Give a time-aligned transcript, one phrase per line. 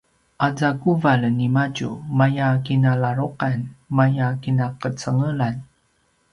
[0.47, 3.59] aza quvalj nimadju maya kinaladruqan
[3.97, 5.55] maya kinaqecengelan